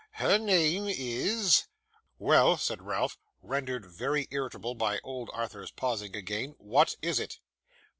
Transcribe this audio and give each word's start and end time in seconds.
Her 0.13 0.39
name 0.39 0.87
is' 0.87 1.67
'Well,' 2.17 2.57
said 2.57 2.81
Ralph, 2.81 3.19
rendered 3.43 3.85
very 3.85 4.27
irritable 4.31 4.73
by 4.73 4.99
old 5.03 5.29
Arthur's 5.31 5.69
pausing 5.69 6.15
again 6.15 6.55
'what 6.57 6.95
is 7.03 7.19
it? 7.19 7.37